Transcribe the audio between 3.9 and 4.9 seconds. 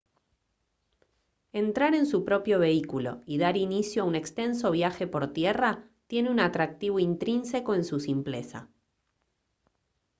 a un extenso